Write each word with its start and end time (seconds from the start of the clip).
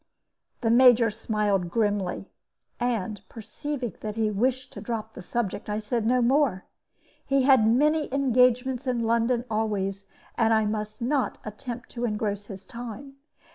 The 0.61 0.71
Major 0.71 1.11
smiled 1.11 1.69
grimly, 1.69 2.31
and, 2.79 3.21
perceiving 3.29 3.93
that 4.01 4.15
he 4.15 4.31
wished 4.31 4.73
to 4.73 4.81
drop 4.81 5.13
the 5.13 5.21
subject, 5.21 5.69
I 5.69 5.77
said 5.77 6.07
no 6.07 6.23
more. 6.23 6.65
He 7.23 7.43
had 7.43 7.67
many 7.67 8.11
engagements 8.11 8.87
in 8.87 9.03
London 9.05 9.45
always, 9.47 10.07
and 10.39 10.55
I 10.55 10.65
must 10.65 11.03
not 11.03 11.37
attempt 11.45 11.91
to 11.91 12.05
engross 12.05 12.45
his 12.45 12.65
time. 12.65 13.17